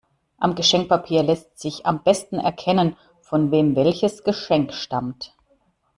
Am 0.39 0.55
Geschenkpapier 0.55 1.21
lässt 1.21 1.59
sich 1.59 1.85
am 1.85 2.01
besten 2.01 2.39
erkennen, 2.39 2.95
von 3.21 3.51
wem 3.51 3.75
welches 3.75 4.23
Geschenk 4.23 4.73
stammt. 4.73 5.35